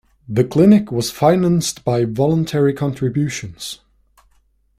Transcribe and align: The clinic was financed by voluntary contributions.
The 0.27 0.43
clinic 0.43 0.91
was 0.91 1.11
financed 1.11 1.83
by 1.85 2.05
voluntary 2.05 2.73
contributions. 2.73 3.81